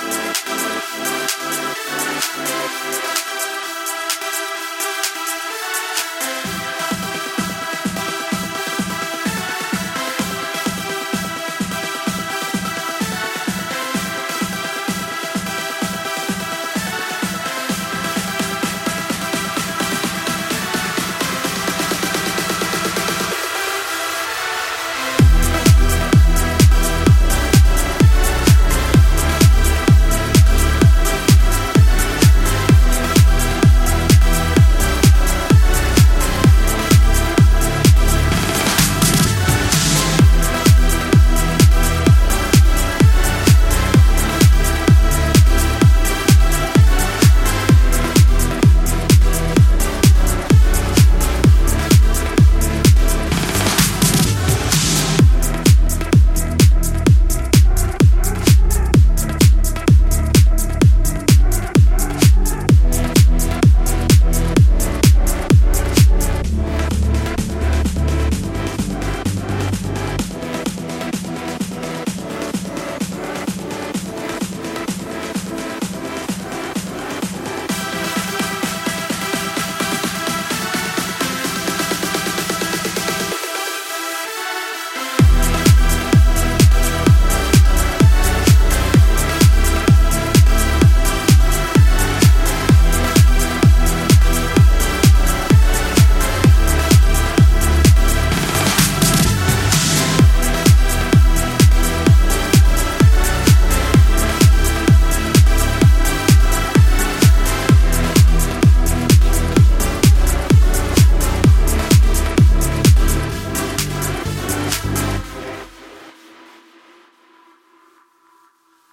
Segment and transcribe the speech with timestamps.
[0.00, 1.19] 頑張れ。